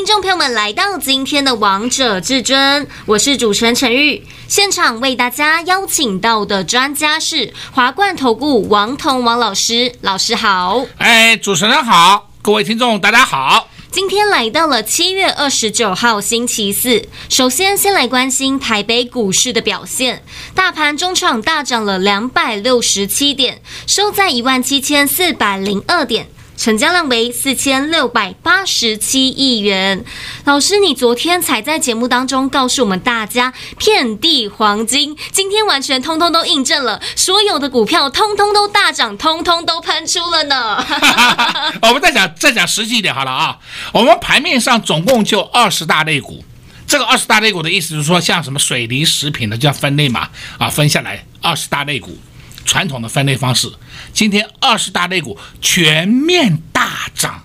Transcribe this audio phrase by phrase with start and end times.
[0.00, 4.26] 听众朋友们来到今天的《王者至尊》，我是主持人陈玉。
[4.48, 10.86] 现场为大家邀请到的专家是华冠投顾王彤王老师，老师好。
[10.96, 13.68] 哎，主持人好，各位听众大家好。
[13.90, 26.30] 今天来到了七月二十九号星期四，首先先来关心台北股市的表现，大盘中场大涨了两百六十七点，收在一万七千四百零二点。
[26.60, 30.04] 成交量为四千六百八十七亿元。
[30.44, 40.84] 老师，你昨天才在节目当中告诉我们大家，遍地黄金，今天完全通通都印证了，所有的股票通通都大涨，通通都喷出了呢。
[41.80, 43.58] 我们再讲再讲实际一点好了啊，
[43.94, 46.44] 我们盘面上总共就二十大类股，
[46.86, 52.18] 这个二十大类股的意思就是说，像什么水泥、食品的就要分类嘛，啊，分下来二十大类股。
[52.64, 53.72] 传统的分类方式，
[54.12, 57.44] 今天二十大类股全面大涨，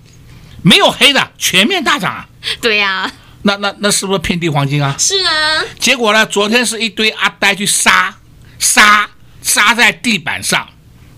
[0.61, 2.27] 没有黑的，全面大涨啊！
[2.61, 3.11] 对呀、啊，
[3.44, 4.95] 那那那是不是遍地黄金啊？
[4.99, 5.63] 是啊。
[5.80, 6.25] 结果呢？
[6.25, 8.16] 昨天是一堆阿呆去杀
[8.59, 9.09] 杀
[9.41, 10.67] 杀在地板上。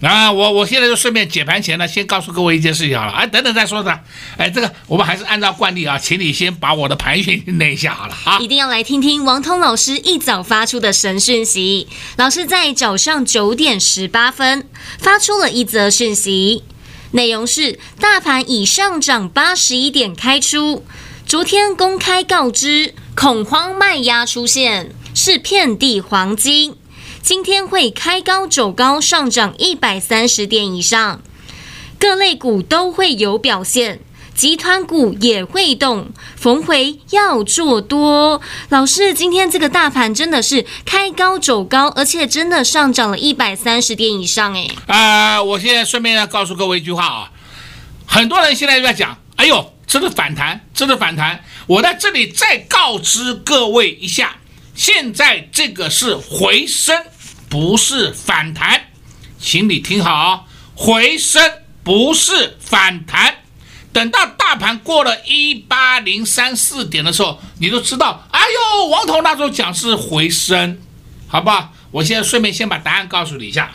[0.02, 4.00] 啊，我我现在就顺便解盘前呢，先告诉各位一件事情好了，哎，等等再说的，
[4.38, 11.88] 哎，这个我们还是按照惯例啊，请你先把我的盘讯念一下好了啊，一定要来听听王通老师一早发出的神讯息。
[12.17, 14.67] 老师在早上九点十八分
[15.00, 16.64] 发出了一则讯息，
[17.11, 20.86] 内容是大盘已上涨八十一点开出，
[21.26, 26.76] 昨天公开告知恐慌卖压出现，是遍地黄金。
[27.28, 31.22] 今天会开高走高，上涨一百三十点以上，
[32.00, 33.99] 各类股都会有表现，
[34.33, 38.39] 集团股也会动，逢回要做多。
[38.70, 44.70] 老师，今天这个大盘真的是开高走高，而且真的上涨了一百三十点以上，哎。
[44.86, 47.32] 啊，我现在顺便要告诉各位一句话啊，
[48.05, 51.43] 很多人现在就在讲，哎呦，这是反弹，这是反弹。
[51.66, 54.37] 我在这里再告知各位一下，
[54.73, 56.95] 现在这个是回升。
[57.50, 58.82] 不是反弹，
[59.40, 61.52] 请你听好，回升
[61.84, 63.36] 不是反弹。
[63.94, 68.28] 等到大盘过了一八零三四点的时候，你都知道。
[68.32, 70.80] 哎呦，王彤那时候讲是回升，
[71.28, 71.74] 好不好？
[71.90, 73.72] 我现在顺便先把答案告诉你一下。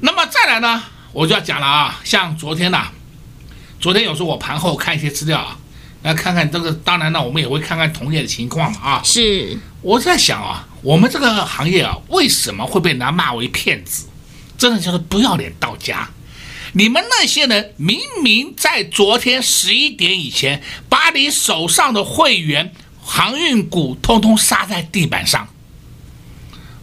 [0.00, 0.82] 那么再来呢，
[1.12, 2.88] 我就要讲了啊，像昨天呐、
[3.78, 5.58] 昨天有时候我盘后看一些资料啊，
[6.02, 6.72] 来看看这个。
[6.72, 9.02] 当然呢，我们也会看看同业的情况嘛啊。
[9.04, 10.66] 是，我在想啊。
[10.80, 14.06] 我们这个行业啊，为什么会被人家骂为骗子？
[14.56, 16.08] 真的就是不要脸到家！
[16.74, 25.48] 你们那些人明明在昨天十一点以前，把你手上的会员航运股通通杀在地板上，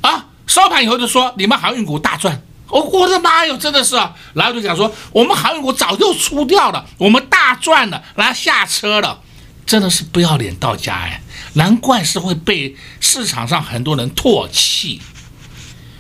[0.02, 2.45] 啊，收盘以后就说你们航运股大赚。
[2.68, 4.14] 我我的妈哟，真的是啊！
[4.34, 9.22] 然后就讲说我们航运股早就出掉了，我们大赚了，然后下车了，
[9.66, 11.22] 真的是不要脸到家哎！
[11.54, 15.02] 难怪是会被市场上很多人唾弃。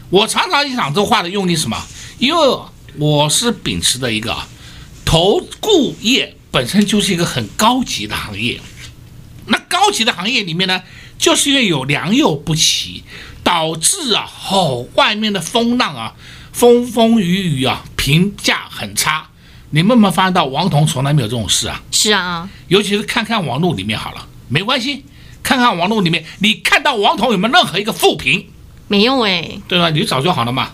[0.09, 1.81] 我常常讲这话的用意是什么？
[2.17, 2.59] 因为
[2.97, 4.35] 我是秉持的一个
[5.05, 8.59] 投顾业本身就是一个很高级的行业。
[9.47, 10.81] 那高级的行业里面呢，
[11.17, 13.03] 就是因为有良莠不齐，
[13.43, 16.13] 导致啊，哦，外面的风浪啊，
[16.55, 19.27] 风风雨雨啊，评价很差。
[19.71, 21.83] 你们有没有发现到王彤从来没有这种事啊？
[21.91, 25.03] 是啊，尤其是看看网络里面好了，没关系。
[25.43, 28.47] 看看网络里面，你看到王彤有没有任何一个负评？
[28.87, 29.89] 没有哎，对吧？
[29.89, 30.71] 你找就好了嘛。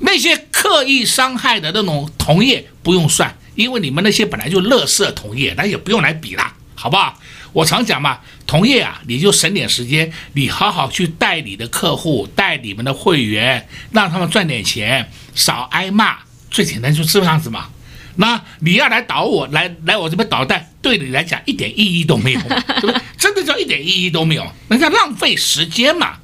[0.00, 7.20] 那些刻意伤害的那种同业不用算，因为你们那些本来就乐色同业，那也不用来比了，好不好？
[7.52, 16.16] 我常讲嘛，同业啊，你就省点时间，你好好去带你的客户，带你们的会员，让他们赚点钱，少挨骂，
[16.50, 17.68] 最简单就是这样子嘛。
[18.16, 22.40] 那你要来捣我，来来我这边捣蛋，对你来讲一点意义都没有，
[22.80, 22.94] 对不对？
[23.18, 26.16] 真的叫一点意义都没有，那叫浪费时间嘛。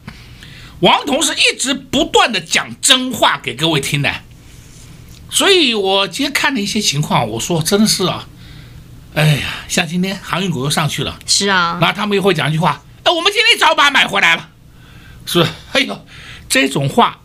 [0.81, 4.11] 王彤是一直不断的讲真话给各位听的，
[5.29, 8.27] 所以我今天看了一些情况，我说真的是啊，
[9.17, 14.47] 哎呀，像今天航运股又上去了，是啊，那他们又会讲一句话，哎，我们今天早把买回来了，
[15.25, 15.51] 是不是？
[15.73, 15.99] 哎呦，
[16.51, 17.17] 这种话，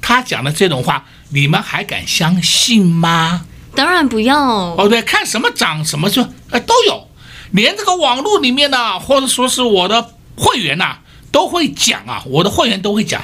[0.00, 3.44] 他讲的这种话，你们还敢相信吗？
[3.74, 4.38] 当然不要。
[4.38, 7.06] 哦，对，看什么涨什么就，哎，都有，
[7.50, 10.96] 连这个网络里面的，或者说是我的会员呐，
[11.30, 13.22] 都会讲啊，我的会员都会讲，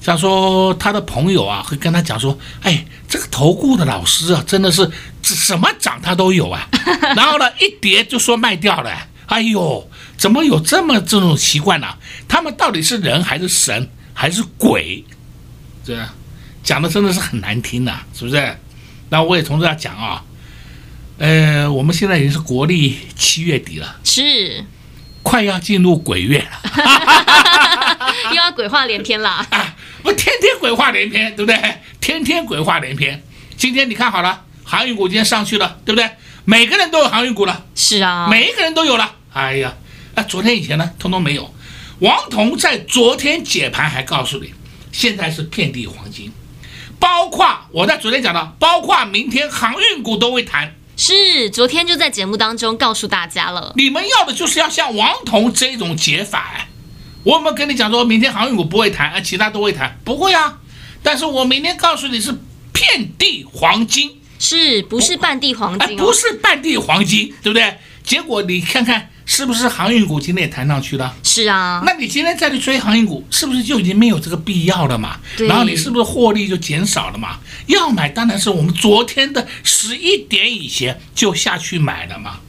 [0.00, 4.88] 像说他的朋友啊，会跟他讲说：“哎，这个投顾的老师啊，真的是
[5.22, 6.68] 什么涨它都有啊。”
[7.16, 9.08] 然后呢，一跌就说卖掉了。
[9.26, 9.88] 哎呦，
[10.18, 11.86] 怎么有这么这种习惯呢？
[12.28, 15.04] 他们到底是人还是神还是鬼？
[15.84, 15.96] 这
[16.62, 18.58] 讲的真的是很难听呐，是不是？
[19.08, 20.22] 那我也从这讲啊，
[21.18, 24.64] 呃，我们现在已经是国历七月底了，是
[25.22, 26.50] 快要进入鬼月了，
[28.30, 29.74] 又要鬼话连篇了啊！
[30.02, 31.80] 不，天天鬼话连篇，对不对？
[32.00, 33.22] 天天鬼话连篇。
[33.56, 36.10] 今天你看好了，航运股今天上去了，对不对？
[36.46, 39.16] 每个人都有航运股了，是啊，每一个人都有了。
[39.34, 39.74] 哎呀，
[40.14, 41.54] 那昨天以前呢，通通没有。
[41.98, 44.54] 王彤在昨天解盘还告诉你，
[44.90, 46.32] 现在是遍地黄金，
[46.98, 50.74] 包括我在昨天讲的，包括明天航运股都会谈。
[50.96, 53.74] 是，昨天就在节目当中告诉大家了。
[53.76, 56.68] 你们要的就是要像王彤这种解法哎。
[57.24, 59.98] 我有没有跟你讲说明天航运股不会谈，而其他都会谈？
[60.02, 60.60] 不会啊。
[61.02, 62.34] 但是我明天告诉你是
[62.72, 65.96] 遍地黄金，是不是半地黄金？
[66.00, 66.04] 哦？
[66.04, 67.78] 不是半地黄金，对不对？
[68.02, 69.08] 结果你看看。
[69.24, 71.14] 是不是航运股今天也弹上去了？
[71.22, 75.20] 是啊，那你今天再去追航运股，是不是就已经没有这个必要了嘛？
[75.36, 75.46] 对。
[75.46, 77.38] 然后你是不是获利就减少了嘛？
[77.66, 82.40] 要买当然是我们昨天的十一点以前就下去买了嘛。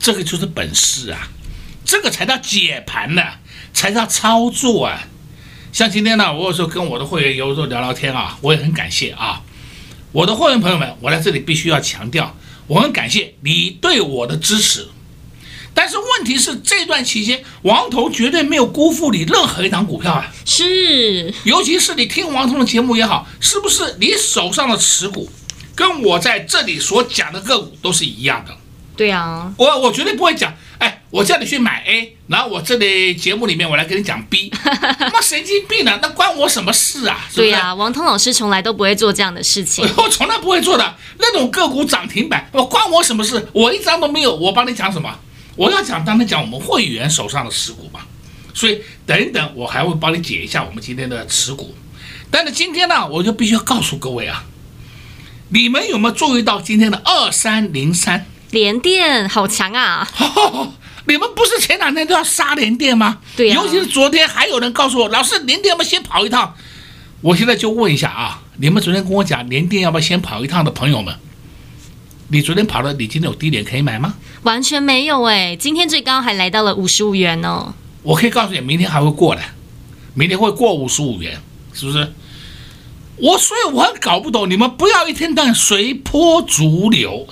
[0.00, 1.30] 这个就是本事啊，
[1.84, 3.22] 这个才叫解盘呢，
[3.72, 5.06] 才叫操作啊。
[5.72, 9.40] 像今天呢，我有时候跟我的会员有时候聊聊天啊，我也很感谢啊，
[10.12, 12.36] 我的会员朋友们，我在这里必须要强调，
[12.66, 14.86] 我很感谢你对我的支持。
[15.74, 20.30] 但是问题是，这段期间，王彤绝对没有辜负你任何一档股票啊！
[20.44, 25.30] 是，尤其是你听王彤的节目也好，是不是你手上的持股，
[25.74, 28.54] 跟我在这里所讲的个股都是一样的？
[28.94, 35.98] 对啊，我我绝对不会讲，哎，我叫你去买 A，然后我这里节目里面我来跟你讲 B， 那神经病呢？
[36.02, 37.26] 那关我什么事啊？
[37.28, 37.40] 是是？
[37.42, 40.94] 对啊，王通老师从来都不会做这样的事情， 我从来不会做的。
[41.18, 43.48] 那种个股涨停板，我关我什么事？
[43.52, 45.14] 我一张都没有，我帮你讲什么？
[45.54, 48.00] 我要讲，当然讲我们会员手上的持股嘛，
[48.54, 51.74] 所以等一等，我还会帮你解一下我们今天的持股。
[52.30, 54.44] 但是今天呢，我就必须要告诉各位啊，
[55.50, 60.08] 你们有没有注意到今天的二三零三联电好强啊？
[61.08, 63.18] 你们不是前两天都要杀联电吗？
[63.36, 63.62] 对呀、啊。
[63.62, 66.54] 尤其是昨天还有人告诉我，老师联电要不要先跑一趟？
[67.22, 71.14] 我现在就问一下啊，你们昨天跟我讲联电要不要先跑一趟的朋友们。
[72.28, 74.14] 你昨天跑了，你今天有低点可以买吗？
[74.42, 77.74] 完全没有哎，今天最高还来到了五十五元呢。
[78.02, 79.40] 我可以告诉你，明天还会过的，
[80.14, 81.40] 明天会过五十五元，
[81.72, 82.12] 是不是？
[83.16, 87.26] 我所以我很搞不懂，你们不要一天到晚随波逐流。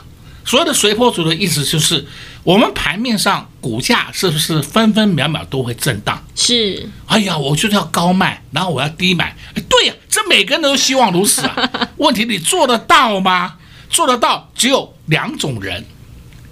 [0.45, 2.07] 所谓的随波逐流，意思就是
[2.43, 6.25] 我们盘面上股价是不是分分秒秒都会震荡？
[6.35, 6.89] 是。
[7.07, 9.37] 哎呀，我就是要高卖，然后我要低买。
[9.69, 11.71] 对呀，这每个人都希望如此啊。
[11.99, 13.57] 问题你做得到吗？
[13.89, 15.85] 做得到只有两种人，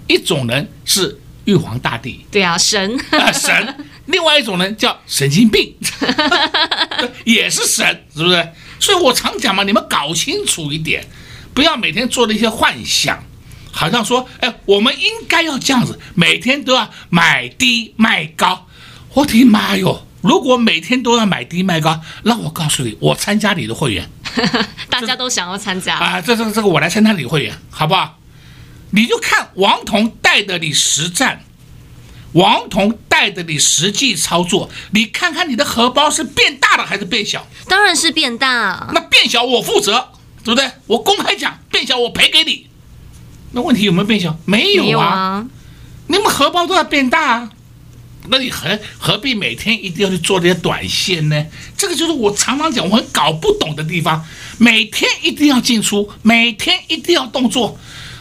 [0.07, 3.65] 一种人是玉皇大帝，对啊，神啊神；
[4.07, 5.73] 另外一种人叫神经病，
[7.23, 8.49] 也是神，是不是？
[8.79, 11.05] 所以我常讲嘛，你们搞清楚一点，
[11.53, 13.23] 不要每天做那些幻想，
[13.71, 18.67] 好像说，哎，我们应该要这样子，每天都要买低卖高。
[19.13, 20.05] 我的妈哟！
[20.21, 24.09] 如果每天都要买低卖高，那我告诉你，我参加你的会员。
[24.89, 26.21] 大家都想要参加啊！
[26.21, 28.19] 这这个这个，我来参加你会员，好不好？
[28.91, 31.43] 你就看王彤带着你实战，
[32.33, 37.47] 王彤带着你实际操作，你看看你的荷包是变大了还是变小？
[37.67, 38.89] 当然是变大。
[38.93, 40.09] 那变小我负责，
[40.43, 40.69] 对不对？
[40.85, 42.68] 我公开讲，变小我赔给你。
[43.51, 44.37] 那问题有没有变小？
[44.45, 44.87] 没有啊。
[44.89, 45.47] 有啊，
[46.07, 47.49] 你们荷包都要变大啊。
[48.31, 51.45] 那你何何必每天一定要去做这些短线呢？
[51.75, 54.23] 这个就是我常常讲我很搞不懂的地方。
[54.57, 57.79] 每天一定要进出，每天一定要动作，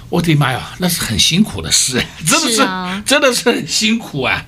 [0.08, 4.46] 我的妈呀，那是很辛苦的事， 真的是，是啊，真的是很辛苦啊。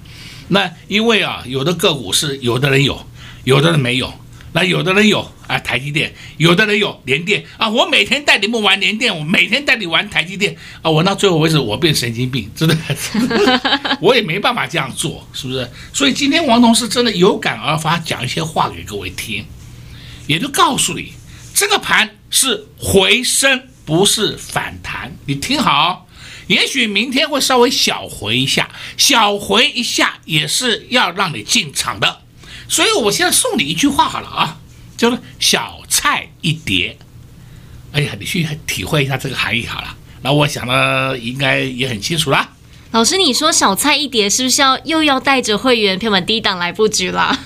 [0.48, 3.04] 那因为啊，有的个股是有的人有，
[3.44, 4.14] 有的人没有。
[4.52, 7.68] 那有的人有啊，台积电；有的人有联电啊。
[7.68, 10.90] 我每天带你们玩联电，我每天带你玩台积电啊。
[10.90, 12.76] 我到最后为止，我变神经病，真的，
[14.02, 15.70] 我也没办法这样做，是不是？
[15.92, 19.44] 所以今天王彤是真的有感而发，讲一些话给各位听，
[20.26, 21.12] 也就告诉你，
[21.54, 25.16] 这个盘是回升，不是反弹。
[25.26, 26.08] 你听好，
[26.48, 32.19] 也许明天会稍微小回一下，小回一下也是要让你进场的。
[32.70, 34.58] 所以，我现在送你一句话好了啊，
[34.96, 36.96] 叫做“小菜一碟”。
[37.92, 39.96] 哎呀，你去体会一下这个含义好了。
[40.22, 42.48] 那我想呢，应该也很清楚啦。
[42.92, 47.36] 老师，你说“小菜一碟”是不是要又要带着会员票们低档来布局了？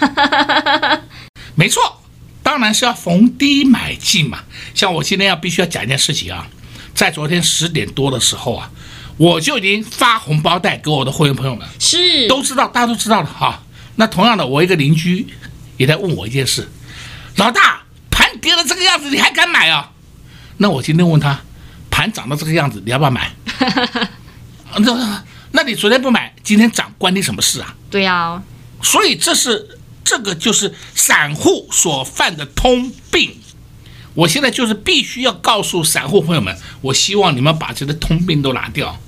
[1.57, 2.03] 没错，
[2.43, 4.45] 当当然是要逢低买进嘛。
[4.77, 6.47] 像我今天要必须要讲一件事情啊，
[6.95, 8.71] 在昨天十点多的时候啊，
[9.17, 13.61] 我就已经发红包袋给我的会员朋友们，是都知道，大家都知道了哈。
[13.97, 15.27] 那同样的，我一个邻居
[15.77, 16.69] 也在问我一件事，
[17.37, 19.93] 老大，盘跌了这个样子，你还敢买啊？
[20.59, 21.41] 那我今天问他，
[21.91, 23.33] 盘涨到这个样子，你要不要买？
[24.79, 27.75] 那那你昨天不买，今天涨，关你什么事啊？
[27.91, 28.43] 对呀、啊，
[28.83, 33.37] 所以这是这个就是散户所犯的通病。
[34.15, 38.99] 我现在就是必须要告诉散户朋友们，我希望你们把这个通病都拿掉。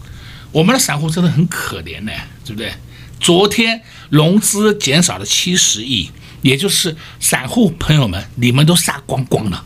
[0.52, 2.12] 我们的散户真的很可怜呢，
[2.44, 2.72] 对不对？
[3.18, 6.10] 昨天融资减少了七十亿，
[6.42, 9.64] 也就是散户朋友们，你们都杀光光了。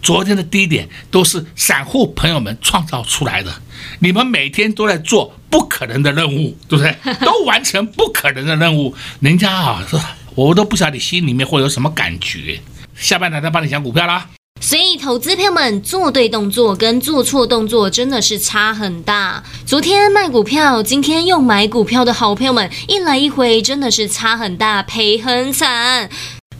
[0.00, 3.62] 昨天的低点都是散户朋友们创造出来的，
[4.00, 6.96] 你们每天都在做不可能的任务，对不对？
[7.24, 9.86] 都完成不可能的任务，人家啊，
[10.34, 12.60] 我都不晓得你心里面会有什么感觉。
[12.96, 14.28] 下半场再帮你讲股票啦。
[14.62, 19.42] 所以，投资朋友们做对动作跟做错动作真的是差很大。
[19.66, 26.08] 昨天卖股票，今天又买股票的好朋友们，一来一回真的是差很大，赔很惨。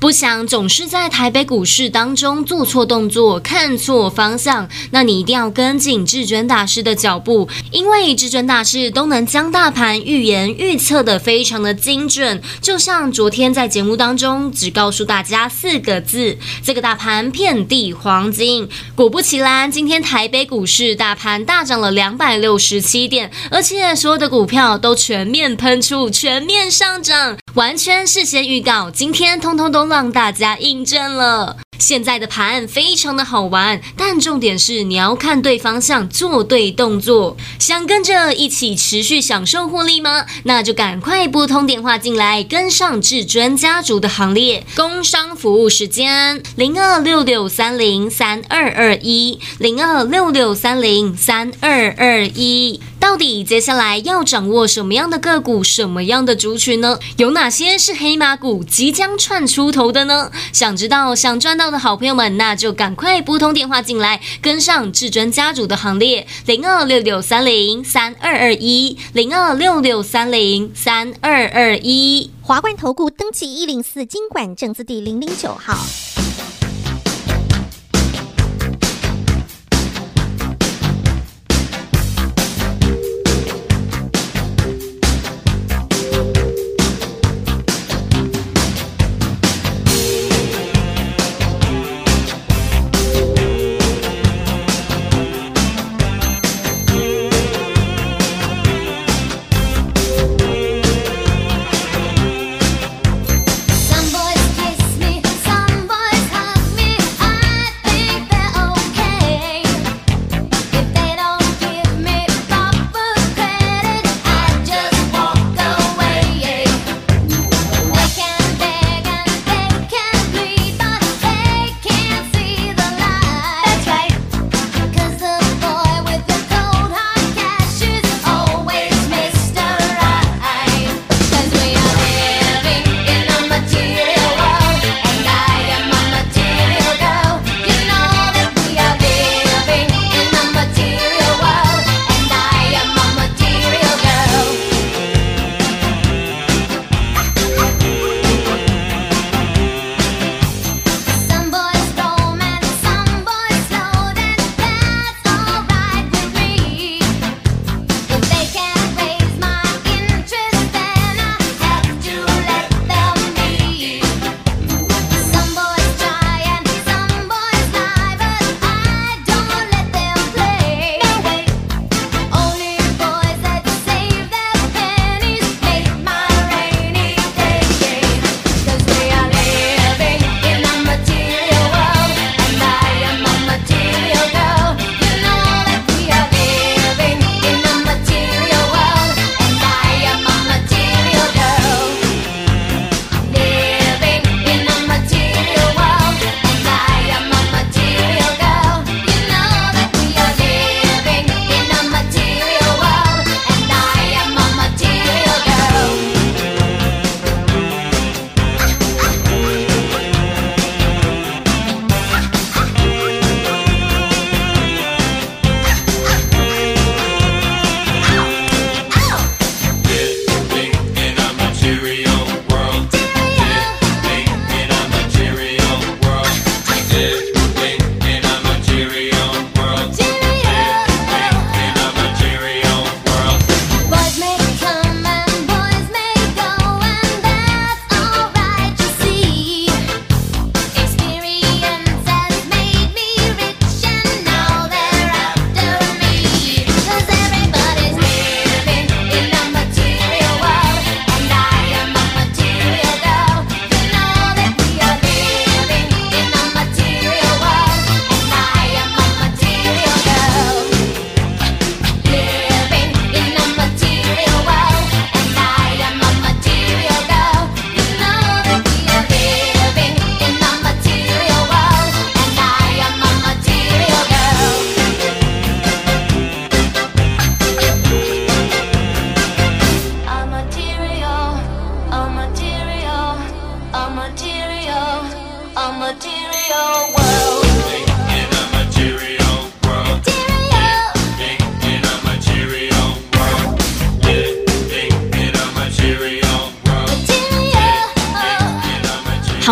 [0.03, 12.43] 不想总是在台北股市当中做错动作、看错方向，那你一定要跟紧至尊大师的脚步，因为至尊大师都能将大盘预言预测得非常的精准。
[12.61, 18.69] 就像昨天在节目当中只告诉大家四个字：这个大盘遍地黄金。
[18.97, 27.37] 果不其然，今天台北股市大盘大涨了两百六十七点，而且所有的股票都全面喷出，全面上涨。
[27.55, 31.59] 完全事先预告，今天通通都让大家印证了。
[31.79, 37.37] 现在的盘非常的好玩，但重点是你要看对方向，做对动作。
[37.59, 40.25] 想跟着一起持续享受获利吗？
[40.45, 44.65] 那就赶快拨通电话进来，跟上至尊家族的行列。
[44.75, 52.81] 工商服务时间：零二六六三零三二二一，零二六六三零三二二一。
[53.03, 57.01] 到底接下来要掌握什么样的个股，什么样的族群呢？
[57.17, 60.31] 有哪些是黑马股即将窜出头的呢？
[60.53, 75.77] 想知道，想赚到的好朋友们，那就赶快拨通电话进来，跟上至尊家族的行列，零二六六三零三二二一，零二六六三零三二二一，华冠投顾登记一零四金管证字第零零九号。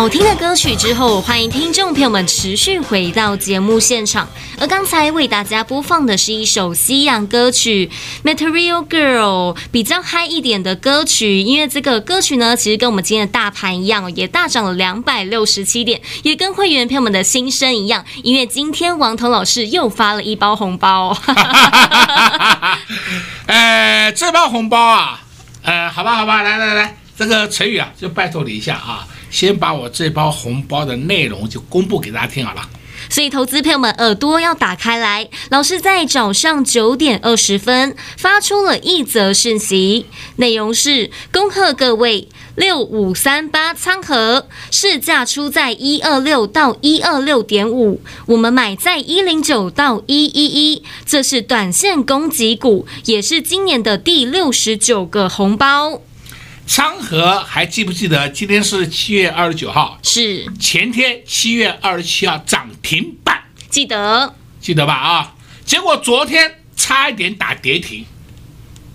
[0.01, 4.27] 好听的歌曲之后，欢迎听众朋友们持续回到节目现场。
[4.59, 7.91] 而刚才为大家播放的是一首西洋歌曲
[8.27, 11.41] 《Material Girl》，比较嗨一点的歌曲。
[11.41, 18.03] 因为这个歌曲呢，其实跟我们今天的大盘一样，也大涨了两百六十七点，也跟会员朋友们的心声一样。
[18.23, 21.17] 因为今天王彤老师又发了一包红包、哦。
[23.45, 25.21] 呃，这包红包啊，
[25.61, 32.61] 呃，好吧，好吧，来来来，这个陈宇啊，就拜托你一下啊，先把我这包红包的内容就公布给大家听好了。
[33.09, 35.27] 所以，投资朋友们耳朵要打开来。
[35.49, 56.01] 老师在早上九点二十分发出了一则讯息，内容是：恭贺各位六五三八仓和市价出在一二六到一二六点五，我们买在一零九到一一一，这是短线攻击股，也是今年的第六十九个红包。
[56.73, 59.99] 仓和还记不记得今天是七月二十九号？
[60.03, 64.93] 是前天七月二十七号涨停板，记得记得吧？
[64.93, 68.05] 啊，结果昨天差一点打跌停，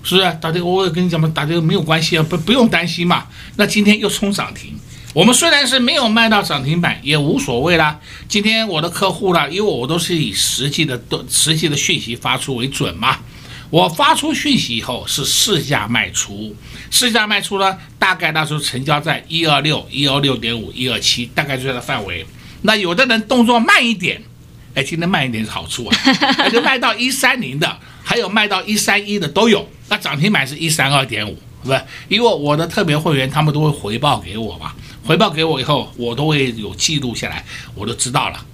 [0.02, 0.38] 是不是？
[0.40, 3.26] 打跌，我跟你讲嘛，打跌没有关系啊，不不用担心嘛。
[3.56, 4.72] 那今天又冲涨停，
[5.12, 8.00] 我们虽然是没有卖到涨停板，也无所谓啦。
[8.26, 13.18] 今天我的客户啦，因为我都是以实际的、实际的讯息发出为准嘛。
[13.70, 16.54] 我发出讯息以后是市价卖出，
[16.90, 22.24] 市价卖出呢，大概那时候成交在一二六、一二六点五、一二七，大概就在这范围。
[22.62, 24.22] 那有的人动作慢一点，
[24.74, 25.98] 哎，今天慢一点是好处啊，
[26.38, 29.68] 那就卖到一三零的，还有卖到一三一的都有。
[29.88, 31.80] 那涨停板是一三二点五，是不是？
[32.08, 34.72] 因为我的特别会员他们都会回报给我嘛，
[35.04, 38.44] 回报给我以后，我都会有记录下来，我都知道了，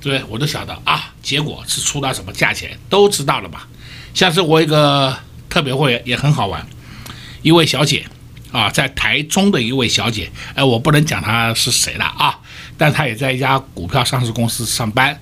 [0.00, 0.28] 对不对？
[0.28, 3.66] 我都晓得啊，结果是出到什么价钱，都知道了吧？
[4.16, 5.14] 像是我一个
[5.46, 6.66] 特别会员也很好玩，
[7.42, 8.06] 一位小姐
[8.50, 12.38] 啊，在台中的一位小姐，哎，我不能讲她是谁了啊，
[12.78, 15.20] 但她也在一家股票上市公司上班。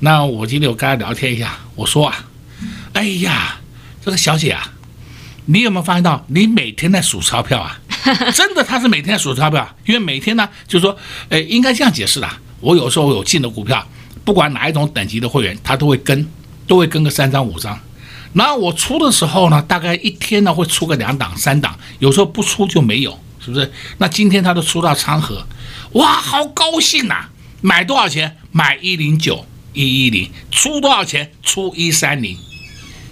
[0.00, 2.24] 那我今天我跟她聊天一下，我说啊，
[2.94, 3.60] 哎呀，
[4.04, 4.72] 这个小姐啊，
[5.44, 7.78] 你有没有发现到你每天在数钞票啊？
[8.34, 12.28] 真的，她是每天在数钞票，因为每天呢，就是说，哎，应该这样解释的。
[12.58, 13.86] 我有时候有进的股票，
[14.24, 16.28] 不管哪一种等级的会员，她都会跟，
[16.66, 17.78] 都会跟个三张五张。
[18.34, 23.72] 然后我出的时候呢，大概一天呢会出个两档三档，有时候不出就没有，是不是？
[23.98, 25.46] 那今天他都出到昌河，
[25.92, 27.26] 哇，好高兴呐！
[27.60, 28.38] 买多少钱？
[28.50, 31.32] 买一零九一一零，出多少钱？
[31.42, 32.36] 出一三零。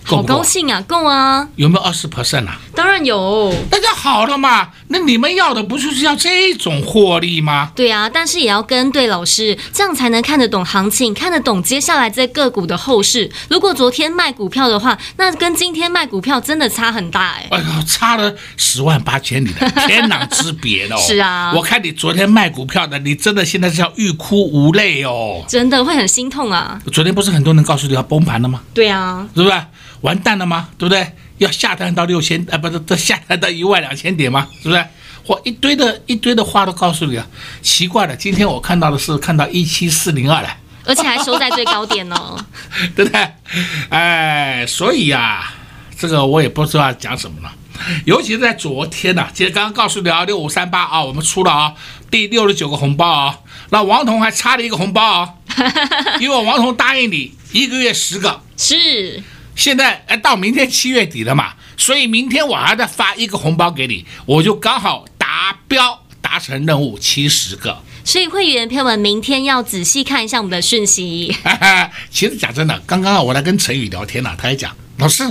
[0.04, 1.46] 好高兴啊，够啊！
[1.56, 2.58] 有没有二十 percent 啊？
[2.74, 4.68] 当然有，那就好了嘛。
[4.88, 7.70] 那你们要的不就是要这种获利吗？
[7.76, 13.30] 对啊，但是也要跟对老师，这样才能看得懂行情，看得懂接下来这个股的后市。
[13.48, 17.46] 如果昨天卖股票的话，那跟今天卖股票真的差很大哎。
[17.50, 20.96] 哎呦，差了十万八千里的天壤之别哦。
[21.06, 25.44] 是啊，我看你昨天卖股票的，你真的现在是要欲哭无泪哦。
[25.46, 26.80] 真的会很心痛啊。
[26.92, 28.60] 昨天不是很多人告诉你要崩盘了吗？
[28.74, 29.54] 对啊，是不是？
[30.02, 30.68] 完蛋了吗？
[30.78, 31.14] 对不对？
[31.38, 34.46] 要下探到六千，啊，不是，这下探到一万两千点吗？
[34.62, 34.86] 是不是？
[35.26, 37.26] 我一堆的一堆的话都告诉你了。
[37.62, 42.36] 奇怪了，今天我看到的是看到一七四零二了，而且还收在最高点哦，
[42.96, 43.28] 对不对？
[43.90, 45.54] 哎，所以呀、啊，
[45.96, 47.52] 这个我也不知道讲什么了。
[48.04, 51.72] 尤其是在昨天呐、啊，其实刚刚告诉你啊，六五三八啊，我们出了啊
[52.10, 53.38] 第六十九个红包啊，
[53.70, 55.34] 那王彤还差了一个红包啊，
[56.20, 59.22] 因为王彤答应你一个月十个是。
[59.61, 67.83] 现在哎，到明天七月底了嘛，所以明天我还再发一个红包给你，我就刚好达标，达成任务七十个。
[68.03, 71.37] 所以会员朋友们明天要仔细看一下我们的讯息。
[72.11, 75.25] 其实讲真的，刚刚我来跟陈宇聊天了，他还讲，老师，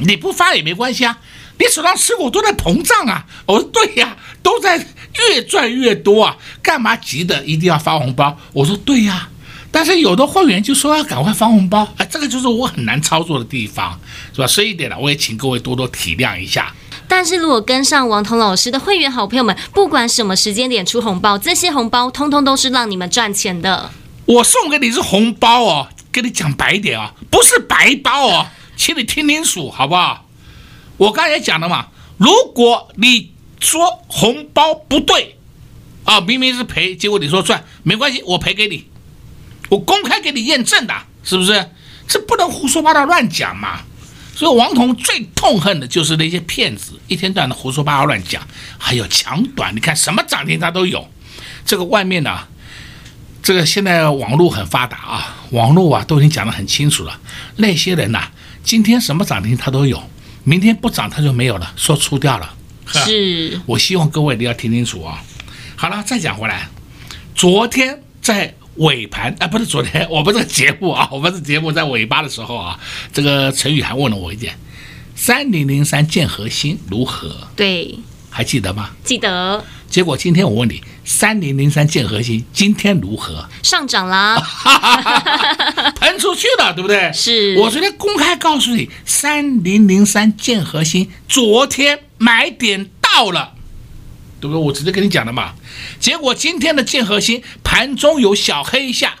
[0.00, 1.20] 你不发也没关系啊，
[1.60, 3.24] 你手上持股都在膨胀啊。
[3.46, 4.84] 我说对呀，都在
[5.30, 8.36] 越赚越多啊，干嘛急的一定要发红包？
[8.52, 9.28] 我说对呀。
[9.70, 13.98] 但是有的会员就说要赶快发红包，哎，这个就是我很难操作的地方，
[14.34, 14.46] 是吧？
[14.46, 16.74] 所以一点呢，我也请各位多多体谅一下。
[17.06, 23.90] 但是如果跟上王彤老师的会员好朋友们，不管什么时间点出红包，这些红包通通都是让你们赚钱的。
[24.26, 30.26] 我送给你是红包哦，跟你讲白一点啊、哦，不是白包哦，请你听清楚好不好？
[30.96, 35.36] 我刚才也讲了嘛，如果你说红包不对
[36.04, 38.84] 啊，明明是赔，结果你说赚，没关系，我赔给你。
[39.68, 41.70] 我公开给你验证的，是不是？
[42.06, 43.80] 这不能胡说八道乱讲嘛。
[44.34, 48.46] 所以王彤最痛恨的就是那些骗子，一天到晚的胡说八道乱讲，
[48.78, 49.74] 还有抢短。
[49.74, 51.08] 你看什么涨停他都有。
[51.64, 52.46] 这个外面呢，
[53.42, 57.18] 这个现在网络很发达啊，网络啊都已经讲得很清楚了。
[57.56, 60.00] 那些人呐、啊，今天什么涨停他都有，
[60.44, 62.54] 明天不涨他就没有了，说出掉了。
[62.86, 65.22] 是，我希望各位你要听清楚啊。
[65.76, 66.68] 好了，再讲回来，
[67.34, 72.78] 昨天在尾盘啊，不是昨天， 我们这个节目啊， 我们这节目在尾巴的时候啊，
[73.12, 74.58] 这个陈宇还问了我一点：
[75.14, 77.48] 三零零三建核心如何？
[77.56, 77.98] 对，
[78.30, 78.90] 还记得吗？
[79.04, 83.48] 记得结果今天我问你，三零零三建核心今天如何？
[83.62, 84.36] 上涨啦，
[85.98, 87.10] 喷出去了，对不对？
[87.12, 93.54] 是我昨天公开告诉你，三零零三建核心昨天买点到了，
[94.40, 94.56] 对不对？
[94.56, 95.54] 我直接跟你讲的嘛。
[96.00, 99.14] 结果今天的建核心盘中有小黑一下，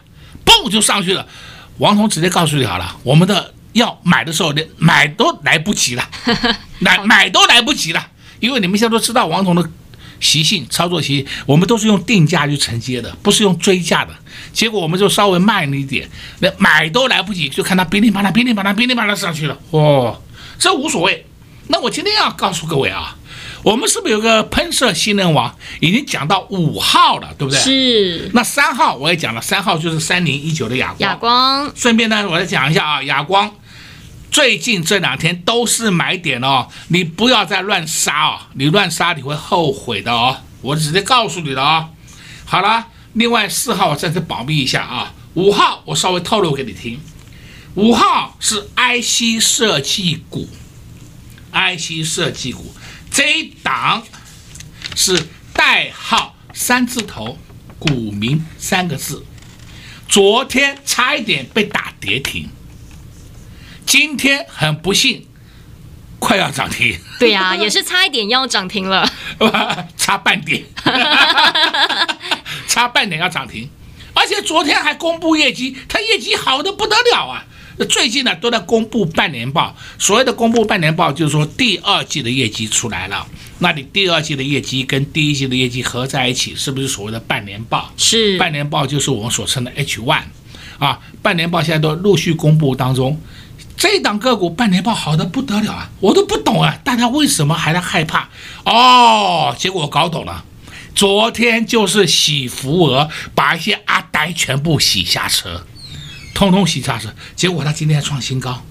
[0.44, 1.26] 嘣就上去了。
[1.78, 6.08] 王彤直接告诉你好了，我们的要买的时候连买都来不及了，
[6.80, 8.08] 买买都来不及了，
[8.40, 9.70] 因为你们现在都知道王彤的
[10.18, 14.12] 习性、操作习性，我们都是用定价去承接的，不是用追价的。
[14.52, 19.56] 结果我们就稍微慢了一点，那买都来不及，就看它噼里啪啦、噼里啪啦、噼里啪啦上去了。
[19.70, 20.20] 哦，
[20.58, 21.24] 这无所谓。
[21.68, 23.14] 那我今天要告诉各位啊。
[23.62, 27.60] 我们是不是有个喷射新能王已经讲到五号了，对不对？
[27.60, 28.30] 是。
[28.32, 30.98] 那三号我也讲了，三号就是三零一九的哑光。
[31.00, 31.72] 哑光。
[31.74, 33.52] 顺便呢，我再讲一下啊，哑光
[34.30, 41.88] 最近这两天都是买点哦，你不要再乱杀哦，你乱杀你会后悔的哦，我直接告诉你了哦。
[42.44, 47.00] 好了，另外四号我暂时保密一下啊，五号我稍微透露给你听，
[47.74, 50.48] 五号是 IC 设计股
[51.52, 52.72] ，IC 设计股。
[53.18, 54.04] 这一档
[54.94, 57.36] 是代号三字头，
[57.76, 59.26] 股民三个字，
[60.08, 62.48] 昨天差一点被打跌停，
[63.84, 65.26] 今天很不幸
[66.20, 66.96] 快要涨停。
[67.18, 69.12] 对呀、啊， 也是差一点要涨停了，
[69.96, 70.62] 差半点，
[72.68, 73.68] 差半点要涨停，
[74.14, 77.44] 而且昨天还公布业绩，它业绩好的不得了啊！
[77.86, 83.26] 最近呢都在公布半年报，所谓的公布半年报就是说第二季的业绩出来了，
[83.58, 87.92] 那你第二季的业绩跟第一季的业绩合在一起，是不是所谓的半年报？
[87.96, 90.24] 是，半年报就是我们所称的 H one，
[90.78, 93.20] 啊，半年报现在都陆续公布当中，
[93.76, 98.28] 这档个股半年报好的不得了啊，我都不懂啊，大家为什么还在害怕？
[98.64, 100.44] 哦，结果我搞懂了，
[100.94, 105.64] 昨天就是洗福额，把一些阿呆全部洗下车。
[106.38, 108.62] 通通洗下车，结果他今天创新高，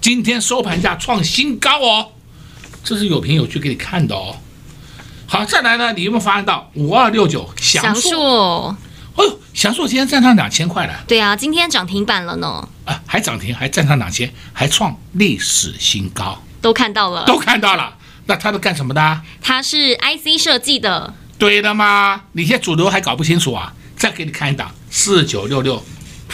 [0.00, 2.12] 今天收盘价创新高哦，
[2.84, 4.36] 这是有凭有据给你看的哦。
[5.26, 8.76] 好，再来呢，你有没有发现到五二六九祥硕？
[9.16, 10.94] 哎呦，祥硕今天站上两千块了。
[11.08, 12.68] 对啊，今天涨停板了呢。
[12.84, 16.40] 啊，还涨停，还站上两千，还创历史新高。
[16.60, 17.96] 都看到了，都看到了。
[18.26, 19.20] 那它是干什么的？
[19.40, 21.12] 它是 IC 设计的。
[21.36, 22.22] 对的吗？
[22.30, 23.74] 你现在主流还搞不清楚啊？
[23.96, 25.82] 再给你看一档四九六六。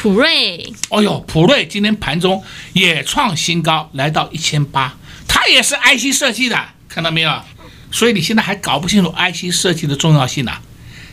[0.01, 2.41] 普瑞，哦呦，普瑞今天盘中
[2.73, 6.57] 也创新高，来到一千八，它也是 IC 设计的，
[6.89, 7.43] 看到没有？
[7.91, 10.63] 所以你现在还搞不清楚 IC 设计的重要性呢、啊。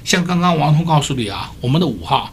[0.04, 2.32] 像刚刚王通告诉你啊，我们的五号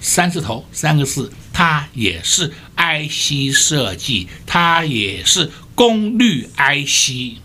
[0.00, 7.38] 三字头三个字，它也是 IC 设计，它也是功率 IC。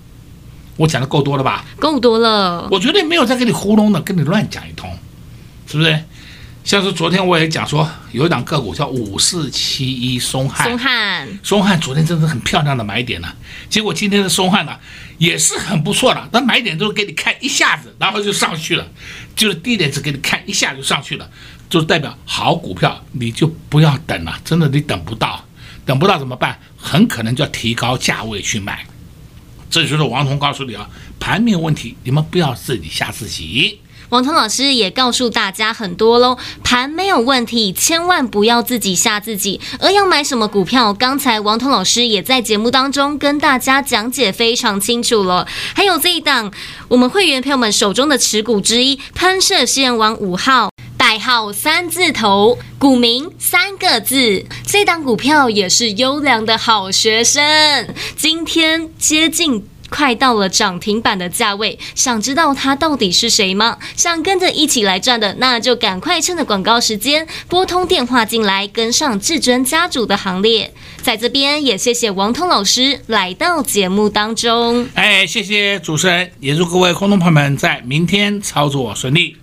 [0.78, 1.66] 我讲的够多了吧？
[1.80, 4.90] 够多了，我绝对没有在跟你糊弄的，跟你乱讲一通，
[5.68, 6.04] 是不是？
[6.64, 13.28] 像是昨天我也讲说，有一档个股叫五四七一松汉，松汉，松汉昨天真是很漂亮的买点呢。
[13.70, 14.78] 结果今天的松汉呢，
[15.18, 18.88] 也是很不错的，那买点都是给你看一下子，然后就上去了，
[19.36, 21.28] 就是低点只给你看一下就上去了，
[21.70, 25.44] 就代表好股票，你就不要等了，真的你等不到，
[25.86, 26.60] 等不到怎么办？
[26.78, 28.86] 很可能就要提高价位去买。
[29.72, 30.88] 这就是王彤告诉你啊，
[31.20, 33.80] 盘面问题，你们不要自己吓自己。
[34.10, 39.62] 王彤老师也告诉大家很多喽，盘没有问题，千万不要自己吓自己。
[39.80, 45.48] 而要买什么股票，刚才王彤老师也在节目当中跟大家讲解非常清楚了。
[45.76, 46.52] 还有这一档，
[46.88, 59.68] 我们会员朋友们手中的持股之一，喷射实验王五号，代号三字头，股名三个字，这档股票也是优良的好学生，今天接近。
[59.90, 63.78] 快到了涨停板的价位，想知道他到底是谁吗？
[63.96, 70.74] 想跟着一起来赚的，那就赶快趁着广告时间拨通电话进来，跟上至尊家族的行列。
[71.02, 74.88] 在这边也谢谢王通老师来到节目当中。
[74.94, 79.36] 哎，谢谢主持人，也祝各位观众朋友们在明天操作顺利。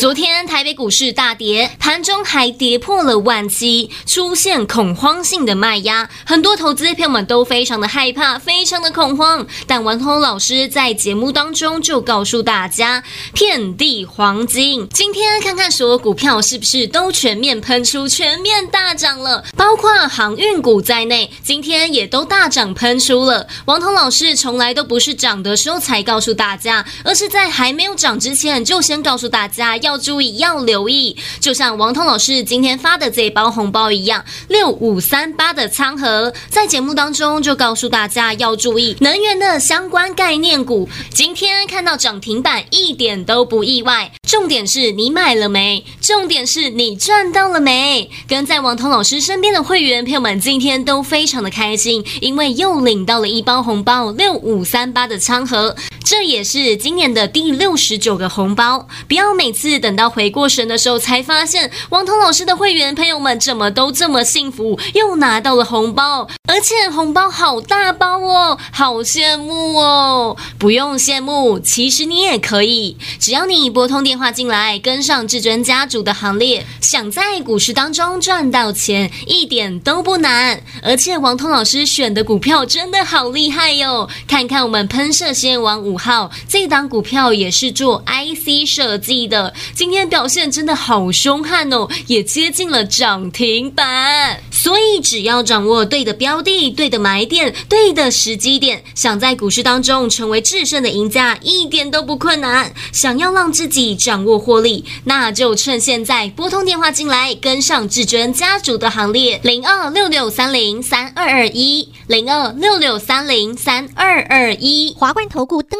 [0.00, 9.46] 昨天台北股市大跌，盘中还跌破了万七，出现恐慌性的卖压，很多投资朋友们都非常的害怕，非常的恐慌。
[9.66, 14.88] 但王通老师在节目当中就告诉大家，遍地黄金。
[14.88, 23.46] 今天看看所有股票是不是都全面喷出，全面大涨了，包括航运股在内，今天也都大涨喷出了。
[23.66, 31.16] 王通老师从来都不是涨的时候才告诉大家，而是在还没有涨之前就先告诉大家要要注意、要留意。
[31.40, 40.88] 就像王通老师今天发的这一包红包一样，六五三八的仓和在节目当中就告诉大家要注意能源的相关概念股。
[41.12, 45.84] 今天看到涨停板一点都不意外，重点是你买了没？
[46.00, 48.08] 重点是你赚到了没？
[48.28, 55.74] 跟在王通老师身边的会员朋友们今天都非常的开心，因为又领到了一包红包，六五三八的仓和。
[56.10, 70.36] 这也是今年的第六十九个红包，不要每次等到回过神的时候才发现，王通老师的会员朋友们怎么都这么幸福，又拿到了红包，而且红包好大包哦，好羡慕哦！
[70.58, 80.60] 不用羡慕，其实你也可以，只要你拨通电话进来，跟上至尊家族的行列，想在股市当中赚到钱，一点都不难。
[80.82, 94.42] 而且王通老师选的股票真的好厉害哟，看看我们喷射仙王五号这档股票也是做 IC 设计的，今天表现真的好凶悍哦，也接近了涨停板。
[94.50, 102.72] 所以只要掌握对的标的、对的买点、对的时机点，想在股市当中成为制胜的赢家，一点都不困难。
[102.92, 115.79] 想要让自己掌握获利，那就趁现在拨通电话进来，跟上至尊家族的行列，零二六六三零三二二一，零二六六三零三二二一，华冠投顾登